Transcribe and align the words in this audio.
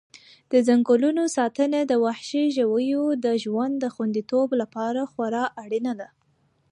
د 0.51 0.53
ځنګلونو 0.67 1.23
ساتنه 1.37 1.79
د 1.85 1.93
وحشي 2.05 2.43
ژویو 2.57 3.03
د 3.25 3.27
ژوند 3.43 3.73
د 3.79 3.85
خوندیتوب 3.95 4.49
لپاره 4.61 5.01
خورا 5.11 5.45
اړینه 5.63 5.93
ده. 5.99 6.09